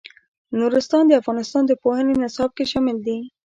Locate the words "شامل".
2.71-2.97